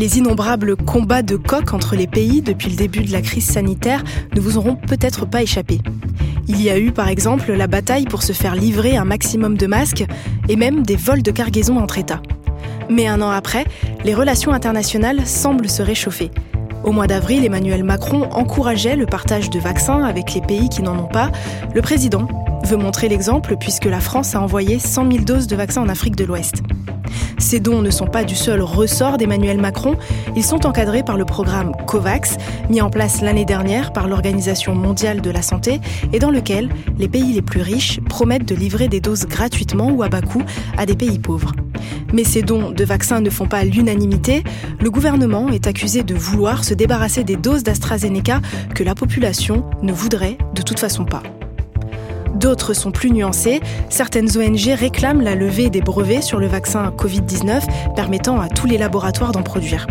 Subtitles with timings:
[0.00, 4.02] Les innombrables combats de coq entre les pays depuis le début de la crise sanitaire
[4.34, 5.78] ne vous auront peut-être pas échappé.
[6.48, 9.66] Il y a eu par exemple la bataille pour se faire livrer un maximum de
[9.66, 10.06] masques
[10.48, 12.22] et même des vols de cargaison entre États.
[12.88, 13.66] Mais un an après,
[14.02, 16.30] les relations internationales semblent se réchauffer.
[16.82, 20.98] Au mois d'avril, Emmanuel Macron encourageait le partage de vaccins avec les pays qui n'en
[20.98, 21.30] ont pas.
[21.74, 22.26] Le président
[22.64, 26.16] veut montrer l'exemple puisque la France a envoyé 100 000 doses de vaccins en Afrique
[26.16, 26.62] de l'Ouest.
[27.38, 29.96] Ces dons ne sont pas du seul ressort d'Emmanuel Macron,
[30.36, 32.36] ils sont encadrés par le programme COVAX,
[32.68, 35.80] mis en place l'année dernière par l'Organisation mondiale de la santé,
[36.12, 40.02] et dans lequel les pays les plus riches promettent de livrer des doses gratuitement ou
[40.02, 40.42] à bas coût
[40.76, 41.52] à des pays pauvres.
[42.12, 44.42] Mais ces dons de vaccins ne font pas l'unanimité.
[44.80, 48.40] Le gouvernement est accusé de vouloir se débarrasser des doses d'AstraZeneca
[48.74, 51.22] que la population ne voudrait de toute façon pas.
[52.40, 53.60] D'autres sont plus nuancés.
[53.90, 58.78] Certaines ONG réclament la levée des brevets sur le vaccin Covid-19 permettant à tous les
[58.78, 59.86] laboratoires d'en produire.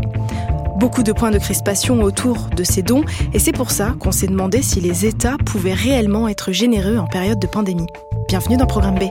[0.79, 4.27] Beaucoup de points de crispation autour de ces dons et c'est pour ça qu'on s'est
[4.27, 7.87] demandé si les États pouvaient réellement être généreux en période de pandémie.
[8.27, 9.03] Bienvenue dans Programme B.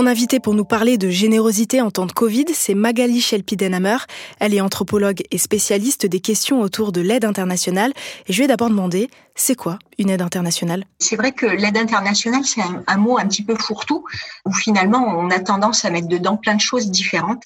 [0.00, 3.98] Mon invitée pour nous parler de générosité en temps de Covid, c'est Magali Schelpidenhammer.
[4.38, 7.92] Elle est anthropologue et spécialiste des questions autour de l'aide internationale.
[8.26, 10.84] Et je lui ai d'abord demandé, c'est quoi une aide internationale?
[10.98, 14.04] C'est vrai que l'aide internationale, c'est un, mot un petit peu fourre-tout,
[14.46, 17.42] où finalement on a tendance à mettre dedans plein de choses différentes.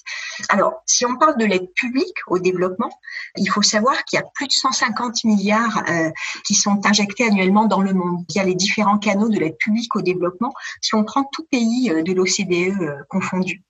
[0.48, 2.90] Alors, si on parle de l'aide publique au développement,
[3.36, 6.10] il faut savoir qu'il y a plus de 150 milliards euh,
[6.44, 8.24] qui sont injectés annuellement dans le monde.
[8.28, 10.52] Il y a les différents canaux de l'aide publique au développement.
[10.80, 13.62] Si on prend tout pays de l'OCDE euh, confondu,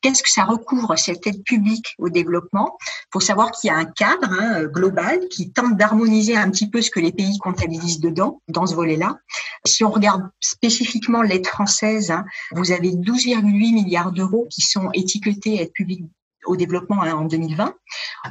[0.00, 2.76] qu'est-ce que ça recouvre cette aide publique au développement?
[2.80, 6.68] Il faut savoir qu'il y a un cadre hein, global qui tente d'harmoniser un petit
[6.68, 7.38] peu ce que les pays
[7.68, 9.18] comptabilisent dedans dans ce volet-là.
[9.66, 15.60] Si on regarde spécifiquement l'aide française, hein, vous avez 12,8 milliards d'euros qui sont étiquetés
[15.60, 16.04] aide publique
[16.46, 17.74] au développement hein, en 2020.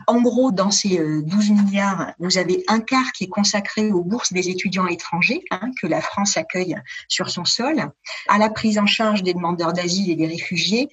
[0.08, 4.34] En gros, dans ces 12 milliards, vous avez un quart qui est consacré aux bourses
[4.34, 6.76] des étudiants étrangers hein, que la France accueille
[7.08, 7.92] sur son sol,
[8.28, 10.90] à la prise en charge des demandeurs d'asile et des réfugiés,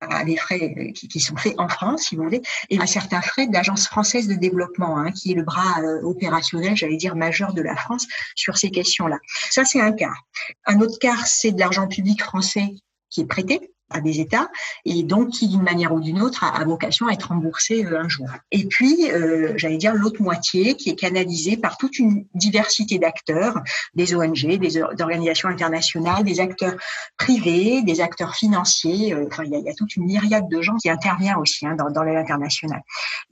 [0.00, 3.20] à des frais qui, qui, sont faits en France, si vous voulez, et à certains
[3.20, 7.16] frais de l'Agence française de développement, hein, qui est le bras euh, opérationnel, j'allais dire,
[7.16, 9.18] majeur de la France sur ces questions-là.
[9.50, 10.24] Ça, c'est un quart.
[10.66, 12.68] Un autre quart, c'est de l'argent public français
[13.10, 14.48] qui est prêté à des États
[14.84, 18.08] et donc qui, d'une manière ou d'une autre, a, vocation à être remboursé euh, un
[18.08, 18.28] jour.
[18.50, 23.60] Et puis, euh, j'allais dire l'autre moitié qui est canalisée par toute une diversité d'acteurs,
[23.94, 26.74] des ONG, des organisations internationales, des acteurs
[27.16, 29.14] privés, des acteurs financiers.
[29.14, 31.90] Euh, enfin, il y, a, toute une myriade de gens qui intervient aussi hein, dans,
[31.90, 32.82] dans l'aide internationale.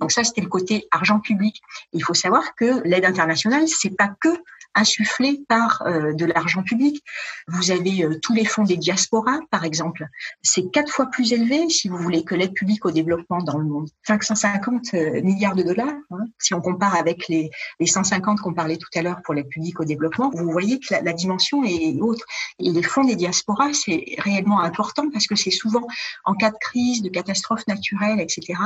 [0.01, 1.61] Donc ça, c'était le côté argent public.
[1.93, 4.29] Il faut savoir que l'aide internationale, c'est pas que
[4.77, 7.03] insufflé par euh, de l'argent public.
[7.49, 10.07] Vous avez euh, tous les fonds des diasporas, par exemple.
[10.43, 13.65] C'est quatre fois plus élevé, si vous voulez, que l'aide publique au développement dans le
[13.65, 13.89] monde.
[14.07, 17.51] 550 euh, milliards de dollars, hein, si on compare avec les,
[17.81, 20.31] les 150 qu'on parlait tout à l'heure pour l'aide publique au développement.
[20.31, 22.25] Vous voyez que la, dimension est autre.
[22.59, 25.87] Et les fonds des diasporas, c'est réellement important parce que c'est souvent
[26.25, 28.61] en cas de crise, de catastrophe naturelle, etc.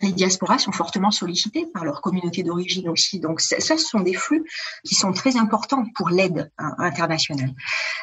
[0.00, 3.20] Les diasporas sont fortement sollicités par leur communauté d'origine aussi.
[3.20, 4.44] Donc ça, ça, ce sont des flux
[4.84, 7.52] qui sont très important pour l'aide hein, internationale.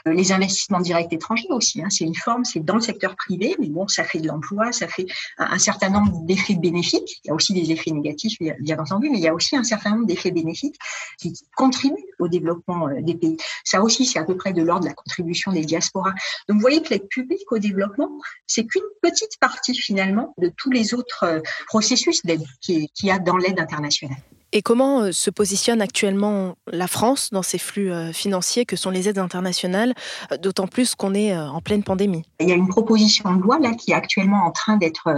[0.07, 3.55] Euh, les investissements directs étrangers aussi, hein, c'est une forme, c'est dans le secteur privé,
[3.59, 5.05] mais bon, ça fait de l'emploi, ça fait
[5.37, 7.19] un, certain nombre d'effets bénéfiques.
[7.23, 9.63] Il y a aussi des effets négatifs, bien entendu, mais il y a aussi un
[9.63, 10.77] certain nombre d'effets bénéfiques
[11.19, 13.37] qui contribuent au développement euh, des pays.
[13.63, 16.13] Ça aussi, c'est à peu près de l'ordre de la contribution des diasporas.
[16.47, 18.11] Donc, vous voyez que l'aide publique au développement,
[18.47, 23.19] c'est qu'une petite partie finalement de tous les autres euh, processus d'aide qu'il y a
[23.19, 24.17] dans l'aide internationale.
[24.53, 28.89] Et comment euh, se positionne actuellement la France dans ces flux euh, financiers que sont
[28.89, 29.93] les aides internationales,
[30.31, 32.23] euh, d'autant plus qu'on est en pleine pandémie?
[32.39, 35.13] Il y a une proposition de loi là qui est actuellement en train d'être,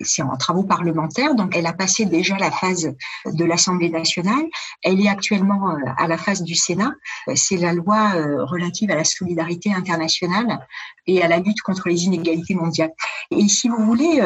[0.00, 2.92] c'est en travaux parlementaires, donc elle a passé déjà la phase
[3.26, 4.44] de l'Assemblée nationale,
[4.82, 6.92] elle est actuellement à la phase du Sénat.
[7.34, 8.12] C'est la loi
[8.44, 10.66] relative à la solidarité internationale
[11.06, 12.92] et à la lutte contre les inégalités mondiales.
[13.30, 14.20] Et si vous voulez,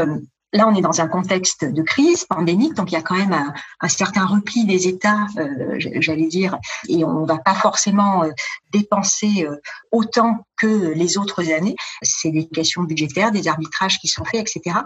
[0.57, 3.53] Là, on est dans un contexte de crise pandémique, donc il y a quand même
[3.81, 6.57] un, certain repli des États, euh, j'allais dire,
[6.89, 8.31] et on ne va pas forcément euh,
[8.73, 9.61] dépenser euh,
[9.93, 11.77] autant que les autres années.
[12.03, 14.77] C'est des questions budgétaires, des arbitrages qui sont faits, etc.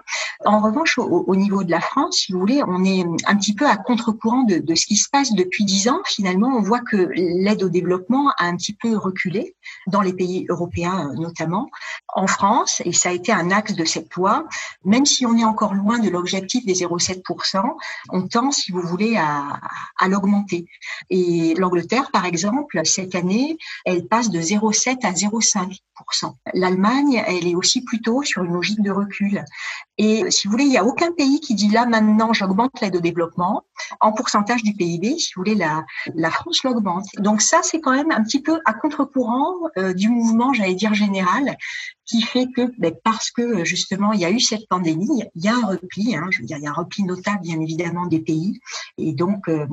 [0.45, 3.67] En revanche, au, niveau de la France, si vous voulez, on est un petit peu
[3.67, 6.01] à contre-courant de, ce qui se passe depuis dix ans.
[6.07, 9.55] Finalement, on voit que l'aide au développement a un petit peu reculé
[9.87, 11.71] dans les pays européens notamment.
[12.13, 14.47] En France, et ça a été un axe de cette loi,
[14.85, 17.63] même si on est encore loin de l'objectif des 0,7%,
[18.11, 19.61] on tend, si vous voulez, à,
[19.99, 20.67] à l'augmenter.
[21.11, 25.60] Et l'Angleterre, par exemple, cette année, elle passe de 0,7 à 0,5
[26.55, 29.45] L'Allemagne, elle est aussi plutôt sur une logique de recul.
[29.99, 32.97] Et si vous voulez, il n'y a aucun pays qui dit là maintenant j'augmente l'aide
[32.97, 33.65] au développement.
[34.01, 37.07] En pourcentage du PIB, si vous voulez, la, France l'augmente.
[37.19, 40.95] Donc ça, c'est quand même un petit peu à contre-courant euh, du mouvement, j'allais dire
[40.95, 41.57] général,
[42.07, 45.49] qui fait que ben, parce que justement il y a eu cette pandémie, il y
[45.49, 46.17] a un repli.
[46.17, 48.61] Hein, je veux dire, il y a un repli notable bien évidemment des pays.
[48.99, 49.67] Et donc euh,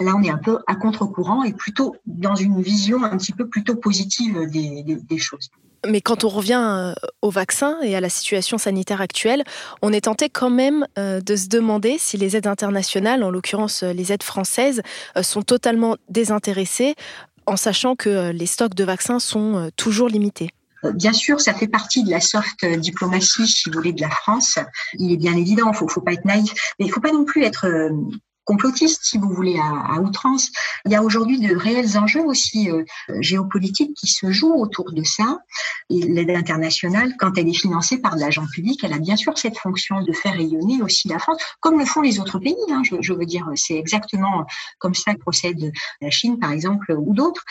[0.00, 3.48] Là, on est un peu à contre-courant et plutôt dans une vision un petit peu
[3.48, 5.50] plutôt positive des, choses.
[5.88, 9.44] Mais quand on revient euh, au vaccin et à la situation sanitaire actuelle,
[9.82, 13.82] on est tenté quand même euh, de se demander si les aides internationales, en l'occurrence
[13.82, 14.82] euh, les aides françaises,
[15.22, 16.94] sont totalement désintéressées,
[17.46, 20.50] en sachant que les stocks de vaccins sont toujours limités.
[20.94, 24.58] Bien sûr, ça fait partie de la soft diplomatie, si vous voulez, de la France.
[24.94, 27.24] Il est bien évident, il faut, faut pas être naïf, mais il faut pas non
[27.24, 27.90] plus être
[28.44, 30.50] complotiste, si vous voulez, à, outrance.
[30.84, 32.84] Il y a aujourd'hui de réels enjeux aussi euh,
[33.20, 35.38] géopolitiques qui se jouent autour de ça.
[35.90, 39.36] Et l'aide internationale, quand elle est financée par de l'argent public, elle a bien sûr
[39.38, 42.56] cette fonction de faire rayonner aussi la France, comme le font les autres pays.
[42.70, 44.46] Hein, je, je, veux dire, c'est exactement
[44.78, 47.44] comme ça que procède la Chine, par exemple, ou d'autres.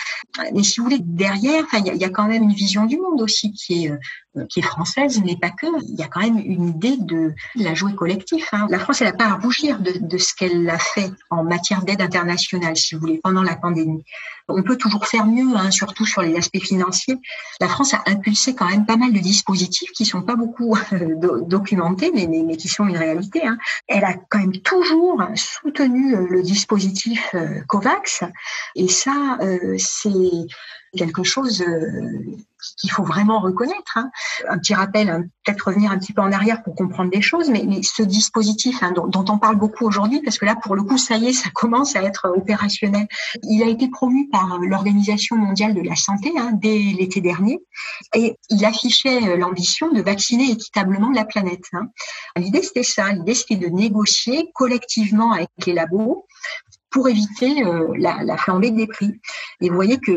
[0.53, 3.21] Mais si vous voulez, derrière, il y, y a quand même une vision du monde
[3.21, 3.91] aussi qui est
[4.35, 5.67] euh, qui est française, mais pas que.
[5.83, 8.51] Il y a quand même une idée de la jouer collectif.
[8.51, 8.65] Hein.
[8.69, 11.83] La France, elle n'a pas à rougir de, de ce qu'elle a fait en matière
[11.83, 14.03] d'aide internationale, si vous voulez, pendant la pandémie.
[14.47, 17.17] On peut toujours faire mieux, hein, surtout sur les aspects financiers.
[17.59, 21.41] La France a impulsé quand même pas mal de dispositifs qui sont pas beaucoup euh,
[21.47, 23.45] documentés, mais, qui sont une réalité.
[23.45, 23.57] Hein.
[23.87, 28.23] Elle a quand même toujours soutenu euh, le dispositif euh, COVAX,
[28.75, 29.37] et ça,
[29.77, 30.09] c'est
[30.95, 31.63] quelque chose
[32.77, 33.95] qu'il faut vraiment reconnaître.
[33.95, 34.09] Hein.
[34.49, 37.49] Un petit rappel, hein, peut-être revenir un petit peu en arrière pour comprendre des choses,
[37.49, 40.97] mais, ce dispositif hein, dont, on parle beaucoup aujourd'hui, parce que là, pour le coup,
[40.97, 43.07] ça y est, ça commence à être opérationnel.
[43.43, 47.59] Il a été promu par l'Organisation mondiale de la santé dès l'été dernier,
[48.15, 51.63] et il affichait euh, l'ambition de vacciner équitablement la planète.
[52.35, 53.11] L'idée, c'était ça.
[53.11, 56.25] L'idée, c'était de négocier collectivement avec les labos
[56.89, 59.19] pour éviter euh, la, la flambée des prix.
[59.61, 60.11] Et vous voyez que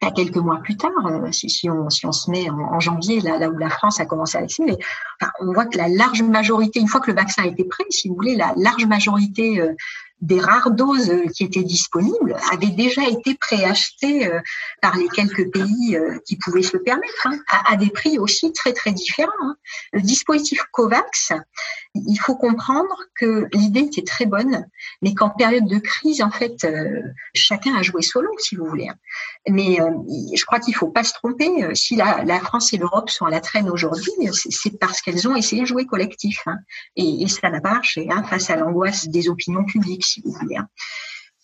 [0.00, 3.48] pas quelques mois plus tard, euh, si, on, si on se met en, janvier, là,
[3.48, 4.76] où la France a commencé à vacciner,
[5.20, 7.84] enfin, on voit que la large majorité, une fois que le vaccin a été prêt,
[7.90, 9.74] si vous voulez, la large majorité euh,
[10.20, 14.40] des rares doses qui étaient disponibles avaient déjà été préachetées euh,
[14.82, 18.52] par les quelques pays euh, qui pouvaient se le permettre, hein, à, des prix aussi
[18.52, 19.30] très très différents.
[19.42, 19.56] Hein.
[19.92, 21.32] Le dispositif COVAX,
[21.94, 24.66] il faut comprendre que l'idée était très bonne,
[25.02, 27.02] mais qu'en période de crise, en fait, euh,
[27.34, 28.88] chacun a joué solo, si vous voulez.
[28.88, 28.96] Hein.
[29.48, 29.78] Mais
[30.34, 31.48] je crois qu'il faut pas se tromper.
[31.74, 35.36] Si la, la France et l'Europe sont à la traîne aujourd'hui, c'est parce qu'elles ont
[35.36, 36.44] essayé de jouer collectif,
[36.96, 40.56] et, et, ça n'a pas marché face à l'angoisse des opinions publiques si vous voulez.
[40.56, 40.68] Hein.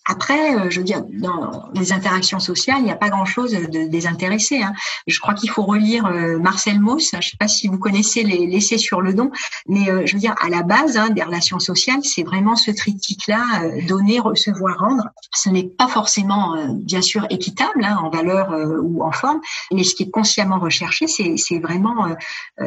[0.07, 3.87] Après, euh, je veux dire, dans les interactions sociales, il n'y a pas grand-chose de
[3.87, 4.61] désintéressé.
[4.61, 4.73] Hein.
[5.07, 7.09] Je crois qu'il faut relire euh, Marcel Mauss.
[7.11, 9.31] Je ne sais pas si vous connaissez les l'essai sur le don,
[9.67, 12.69] mais euh, je veux dire, à la base hein, des relations sociales, c'est vraiment ce
[12.69, 15.09] triptyque-là donner, recevoir, rendre.
[15.33, 19.95] Ce n'est pas forcément, bien sûr, équitable hein, en valeur ou en forme, mais ce
[19.95, 22.15] qui est consciemment recherché, c'est vraiment,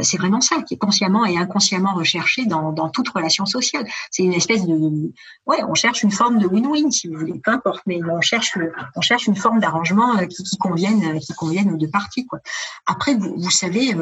[0.02, 3.87] c'est vraiment ça, qui est consciemment et inconsciemment recherché dans, dans toute relation sociale.
[4.11, 5.12] C'est une espèce de,
[5.47, 8.59] ouais, on cherche une forme de win-win, si vous voulez peu importe, mais on cherche,
[8.97, 12.27] on cherche une forme d'arrangement qui, qui, convienne, qui convienne aux deux parties.
[12.27, 12.41] Quoi.
[12.87, 13.95] Après, vous, vous savez,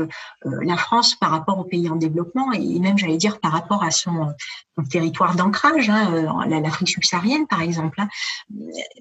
[0.45, 3.91] la France par rapport aux pays en développement et même, j'allais dire, par rapport à
[3.91, 4.35] son,
[4.91, 8.09] territoire d'ancrage, hein, l'Afrique subsaharienne par exemple, hein,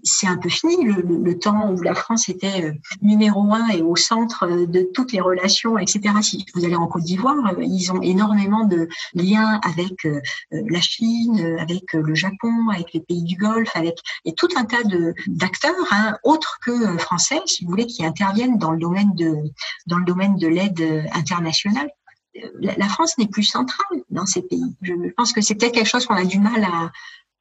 [0.03, 3.95] c'est un peu fini le, le, temps où la France était numéro un et au
[3.95, 6.01] centre de toutes les relations, etc.
[6.21, 10.07] Si vous allez en Côte d'Ivoire, ils ont énormément de liens avec
[10.51, 14.83] la Chine, avec le Japon, avec les pays du Golfe, avec et tout un tas
[14.83, 19.35] de d'acteurs hein, autres que français, si vous voulez, qui interviennent dans le domaine de
[19.87, 21.89] dans le domaine de l'aide internationale.
[22.59, 24.75] La, France n'est plus centrale dans ces pays.
[24.81, 26.91] Je pense que c'est peut-être quelque chose qu'on a du mal à,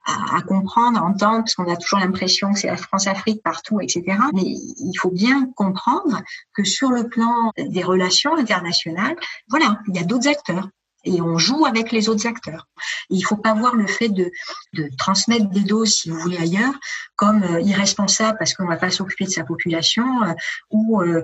[0.06, 4.02] à, comprendre, à entendre, parce qu'on a toujours l'impression que c'est la France-Afrique partout, etc.
[4.34, 6.20] Mais il faut bien comprendre
[6.52, 9.16] que sur le plan des relations internationales,
[9.48, 10.68] voilà, il y a d'autres acteurs
[11.04, 12.66] et on joue avec les autres acteurs.
[13.10, 14.30] il ne faut pas voir le fait de,
[14.72, 16.74] de, transmettre des doses, si vous voulez, ailleurs,
[17.16, 20.32] comme euh, irresponsable parce qu'on ne va pas s'occuper de sa population, euh,
[20.70, 21.22] ou euh,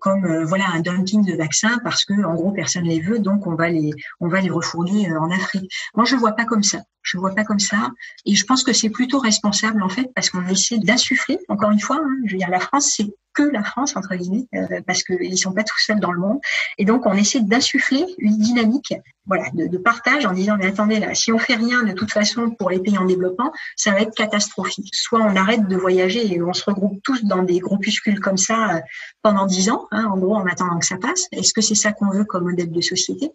[0.00, 3.54] comme voilà un dumping de vaccins parce que en gros personne les veut, donc on
[3.54, 5.70] va les on va les refourguer en Afrique.
[5.94, 6.80] Moi, je ne vois pas comme ça.
[7.02, 7.90] Je ne vois pas comme ça,
[8.24, 11.38] et je pense que c'est plutôt responsable en fait parce qu'on essaie d'insuffler.
[11.48, 14.46] Encore une fois, hein, je veux dire, la France, c'est que la France entre guillemets,
[14.86, 16.38] parce qu'ils sont pas tout seuls dans le monde,
[16.78, 18.94] et donc on essaie d'insuffler une dynamique
[19.26, 22.50] voilà, de, partage en disant mais attendez là, si on fait rien de toute façon
[22.50, 24.90] pour les pays en développement, ça va être catastrophique.
[24.94, 28.76] Soit on arrête de voyager et on se regroupe tous dans des groupuscules comme ça
[28.76, 28.80] euh,
[29.22, 31.26] pendant dix ans, hein, en gros en attendant que ça passe.
[31.32, 33.30] Est-ce que c'est ça qu'on veut comme modèle de société?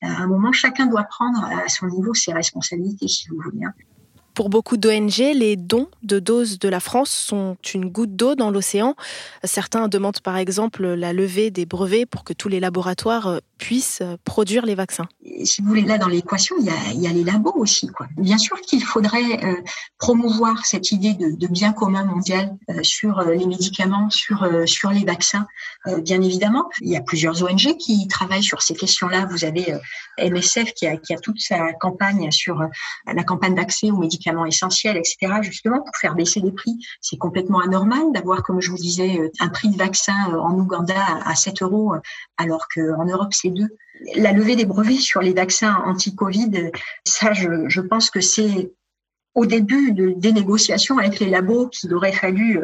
[0.00, 3.64] À un moment, chacun doit prendre à son niveau ses responsabilités, si vous voulez.
[3.64, 3.72] Hein.
[4.34, 8.50] Pour beaucoup d'ONG, les dons de doses de la France sont une goutte d'eau dans
[8.50, 8.94] l'océan.
[9.44, 14.00] Certains demandent par exemple la levée des brevets pour que tous les laboratoires euh, puissent
[14.00, 15.06] euh, produire les vaccins.
[15.44, 17.90] Si vous voulez, là dans l'équation, il, y a les labos aussi.
[18.16, 19.54] Bien sûr qu'il faudrait euh,
[19.98, 25.46] promouvoir cette idée de, bien commun mondial sur les médicaments, sur, les vaccins,
[25.98, 26.70] bien évidemment.
[26.80, 29.26] Il y a plusieurs ONG qui travaillent sur ces questions-là.
[29.30, 29.74] Vous avez
[30.18, 32.62] MSF qui a toute sa campagne sur
[33.06, 36.76] la campagne d'accès aux médicaments essentiels, etc., justement, pour faire baisser les prix.
[37.00, 40.54] C'est complètement anormal d'avoir, comme je vous disais, euh, un prix de vaccin euh, en
[40.58, 42.00] Ouganda à 7 euros, euh,
[42.36, 43.68] alors qu'en Europe, c'est 2.
[44.16, 46.70] La levée des brevets sur les vaccins anti-Covid,
[47.06, 48.72] ça, je, pense que c'est
[49.34, 52.60] au début de, des négociations avec les labos qu'il aurait fallu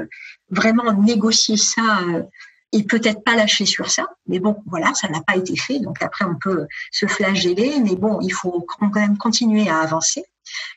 [0.51, 2.01] vraiment négocier ça
[2.73, 4.07] et peut-être pas lâcher sur ça.
[4.27, 5.79] Mais bon, voilà, ça n'a pas été fait.
[5.81, 10.25] Donc après, on peut se flageller, mais bon, il faut quand même continuer à avancer.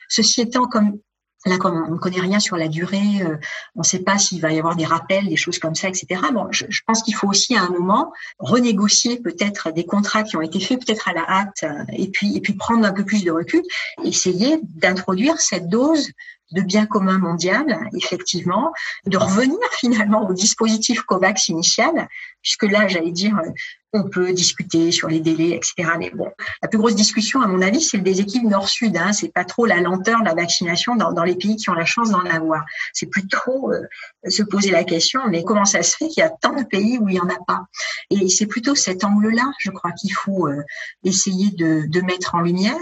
[0.09, 0.99] Ceci étant, comme
[1.47, 3.35] Là, comme on ne connaît rien sur la durée, euh,
[3.75, 6.21] on ne sait pas s'il va y avoir des rappels, des choses comme ça, etc.
[6.31, 10.41] Bon, je, pense qu'il faut aussi à un moment renégocier peut-être des contrats qui ont
[10.41, 13.23] été faits peut-être à la hâte, euh, et puis et puis prendre un peu plus
[13.23, 13.63] de recul,
[14.03, 16.11] essayer d'introduire cette dose
[16.51, 18.71] de bien commun mondial, effectivement,
[19.07, 22.07] de revenir finalement au dispositif COVAX initial,
[22.43, 23.49] puisque là, j'allais dire, euh,
[23.93, 25.91] on peut discuter sur les délais, etc.
[25.99, 26.29] Mais bon,
[26.61, 28.95] la plus grosse discussion, à mon avis, c'est le déséquilibre nord-sud.
[28.95, 29.11] Hein.
[29.13, 32.09] C'est pas trop la lenteur de la vaccination dans, les pays qui ont la chance
[32.09, 32.63] d'en avoir.
[32.93, 33.81] C'est plutôt euh,
[34.29, 36.97] se poser la question, mais comment ça se fait qu'il y a tant de pays
[36.99, 37.65] où il y en a pas?
[38.09, 40.63] Et c'est plutôt cet angle-là, je crois, qu'il faut euh,
[41.03, 42.79] essayer de, mettre en lumière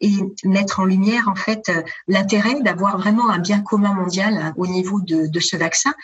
[0.00, 0.12] et
[0.44, 4.66] mettre en lumière en fait euh, l'intérêt d'avoir vraiment un bien commun mondial hein, au
[4.66, 5.94] niveau de ce vaccin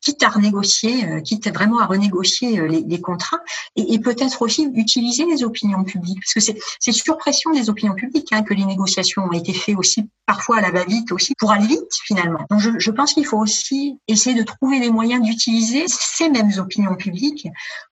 [0.00, 3.40] quitte à renégocier, euh, quitte vraiment à renégocier euh, les, contrats,
[3.76, 7.94] et, et peut-être aussi utiliser les opinions publiques, parce que c'est sur pression des opinions
[7.94, 11.50] publiques hein, que les négociations ont été faites aussi parfois à la va-vite aussi pour
[11.50, 12.46] aller vite finalement.
[12.50, 16.52] Donc je, je pense qu'il faut aussi essayer de trouver les moyens d'utiliser ces mêmes
[16.58, 17.48] opinions publiques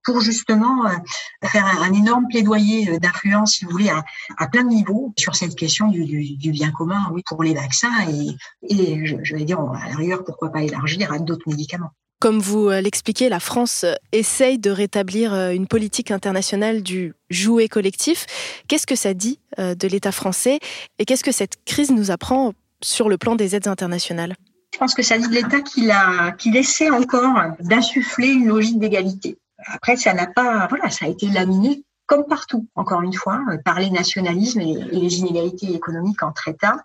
[0.09, 0.91] pour justement euh,
[1.45, 4.03] faire un, énorme plaidoyer d'influence, si vous voulez, à,
[4.39, 7.53] à, plein de niveaux sur cette question du, du, du bien commun, oui, pour les
[7.53, 8.31] vaccins et,
[8.63, 11.93] et je, je vais dire à l'arrière pourquoi pas élargir à d'autres médicaments.
[12.21, 17.15] Comme vous euh, l'expliquez, la France euh, essaye de rétablir euh, une politique internationale du
[17.31, 18.27] jouet collectif.
[18.67, 20.61] Qu'est-ce que ça dit de l'État français
[21.01, 24.37] et qu'est-ce que cette crise nous apprend sur le plan des aides internationales?
[24.73, 29.37] Je pense que ça dit de l'État qu'il essaie encore d'insuffler une logique d'égalité.
[29.71, 33.79] Après, ça n'a pas, voilà, ça a été laminé comme partout, encore une fois, par
[33.79, 36.85] les nationalismes et les inégalités économiques entre États.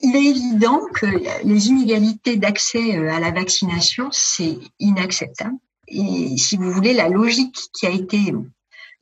[0.00, 1.06] Il est évident que
[1.44, 5.56] les inégalités d'accès euh, à la vaccination, c'est inacceptable.
[5.88, 8.34] Et si vous voulez, la logique qui a été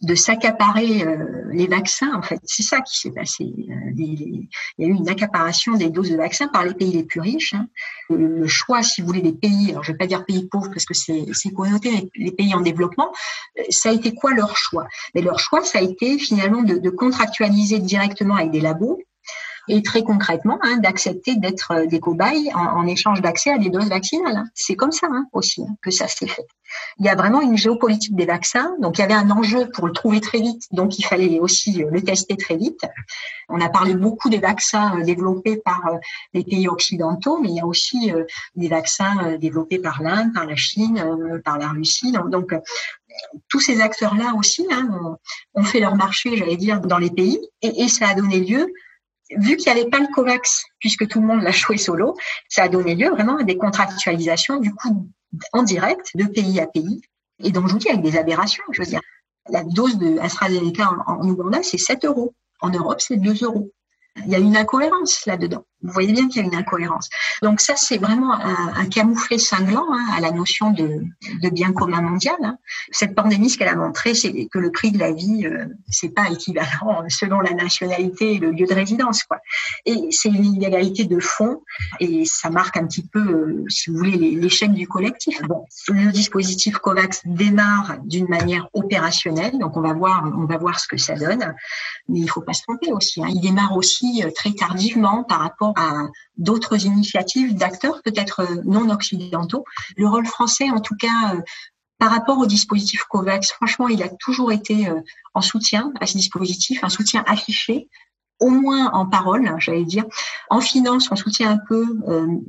[0.01, 3.45] de s'accaparer euh, les vaccins, en fait, c'est ça qui s'est passé.
[3.45, 7.03] Euh, il y a eu une accaparation des doses de vaccins par les pays les
[7.03, 7.55] plus riches.
[7.55, 7.67] Hein.
[8.11, 10.85] Le choix, si vous voulez, des pays, alors je vais pas dire pays pauvres parce
[10.85, 13.13] que c'est connoté, mais les pays en développement,
[13.71, 14.87] ça a été quoi leur choix?
[15.15, 19.01] Mais leur choix, ça a été finalement de, de contractualiser directement avec des labos
[19.69, 23.89] et très concrètement hein, d'accepter d'être euh, des cobayes en, échange d'accès à des doses
[23.89, 24.37] vaccinales.
[24.37, 24.47] Hein.
[24.55, 26.47] C'est comme ça hein, aussi que ça s'est fait.
[26.99, 29.87] Il y a vraiment une géopolitique des vaccins, donc il y avait un enjeu pour
[29.87, 32.81] le trouver très vite, donc il fallait aussi euh, le tester très vite.
[33.49, 35.83] On a parlé beaucoup des vaccins euh, développés par
[36.35, 38.13] les pays occidentaux, mais il y a aussi
[38.57, 42.13] des vaccins développés par l'Inde, par la Chine, par la Russie.
[42.31, 42.55] Donc,
[43.49, 44.67] tous ces acteurs-là aussi
[45.55, 48.73] ont, fait leur marché, j'allais dire, dans les pays, et ça a donné lieu
[49.37, 52.17] vu qu'il n'y avait pas le COVAX, puisque tout le monde l'a joué solo,
[52.49, 55.09] ça a donné lieu vraiment à des contractualisations, du coup,
[55.53, 57.03] en direct, de pays à pays.
[57.43, 59.01] Et donc, je vous dis, avec des aberrations, je veux dire.
[59.51, 62.35] La dose de AstraZeneca en, en Ouganda, c'est 7 euros.
[62.61, 63.71] En Europe, c'est 2 euros.
[64.17, 65.65] Il y a une incohérence là-dedans.
[65.83, 67.09] Vous voyez bien qu'il y a une incohérence.
[67.43, 71.03] Donc ça, c'est vraiment un, camouflet cinglant hein, à la notion de,
[71.51, 72.37] bien commun mondial.
[72.43, 72.59] Hein.
[72.91, 76.09] Cette pandémie, ce qu'elle a montré, c'est que le prix de la vie, euh, c'est
[76.09, 79.23] pas équivalent selon la nationalité et le lieu de résidence.
[79.23, 79.39] Quoi.
[79.85, 81.63] Et c'est une inégalité de fond
[82.01, 85.41] et ça marque un petit peu, euh, si vous voulez, l'échec du collectif.
[85.43, 90.81] Bon, le dispositif COVAX démarre d'une manière opérationnelle, donc on va voir, on va voir
[90.81, 91.55] ce que ça donne.
[92.09, 93.23] Mais il faut pas se tromper aussi.
[93.23, 93.29] Hein.
[93.33, 98.91] Il démarre aussi euh, très tardivement par rapport à d'autres initiatives d'acteurs peut-être euh, non
[98.91, 99.65] occidentaux.
[99.97, 101.41] Le rôle français, en tout cas, euh,
[101.99, 105.01] par rapport au dispositif COVAX, franchement, il a toujours été euh,
[105.35, 107.89] en soutien à ce dispositif, un soutien affiché,
[108.41, 110.05] au moins en parole, j'allais dire.
[110.49, 111.99] En finance, on soutient un peu,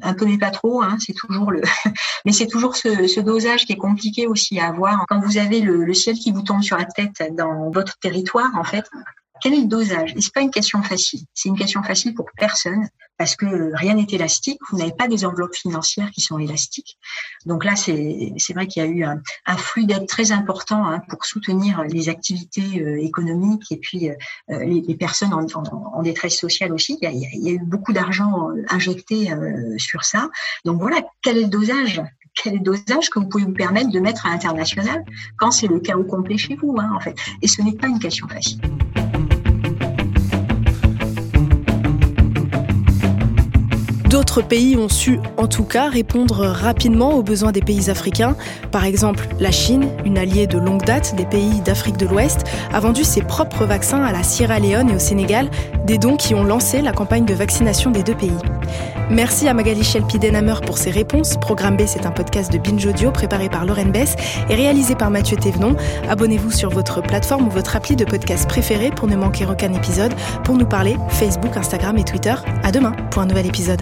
[0.03, 0.83] un peu mais pas trop.
[0.83, 1.63] Hein, c'est toujours le,
[2.25, 5.03] mais c'est toujours ce, dosage qui est compliqué aussi à avoir.
[5.07, 8.51] Quand vous avez le, le, ciel qui vous tombe sur la tête dans votre territoire,
[8.53, 8.85] en fait,
[9.41, 10.13] quel est le dosage?
[10.15, 11.21] Et c'est pas une question facile.
[11.33, 12.87] C'est une question facile pour personne
[13.19, 14.59] parce que rien n'est élastique.
[14.71, 16.97] Vous n'avez pas des enveloppes financières qui sont élastiques.
[17.45, 21.01] Donc là, c'est vrai qu'il y a eu un, un flux d'aide très important hein,
[21.09, 24.15] pour soutenir les activités euh, économiques et puis euh,
[24.47, 26.97] les, personnes en, détresse sociale aussi.
[27.01, 29.29] Il y a, eu beaucoup d'argent euh, injecté
[29.77, 30.29] sur ça.
[30.63, 32.01] Donc voilà, quel est le dosage?
[32.41, 35.03] Quel dosage que vous pouvez vous permettre de mettre à l'international
[35.37, 37.15] quand c'est le chaos complet chez vous, hein, en fait?
[37.41, 38.61] Et ce n'est pas une question facile.
[44.09, 48.35] D'autres pays ont su, en tout cas, répondre rapidement aux besoins des pays africains.
[48.71, 52.43] Par exemple, la Chine, une alliée de longue date des pays d'Afrique de l'Ouest,
[52.73, 55.47] a vendu ses propres vaccins à la Sierra Leone et au Sénégal,
[55.85, 58.31] des dons qui ont lancé la campagne de vaccination des deux pays.
[59.09, 61.37] Merci à Magali Shelpi-Denhammer pour ses réponses.
[61.37, 64.15] Programme B, c'est un podcast de Binge Audio préparé par Lauren Bess
[64.49, 65.75] et réalisé par Mathieu Thévenon.
[66.09, 70.13] Abonnez-vous sur votre plateforme ou votre appli de podcast préféré pour ne manquer aucun épisode.
[70.43, 72.35] Pour nous parler, Facebook, Instagram et Twitter.
[72.63, 73.81] À demain pour un nouvel épisode.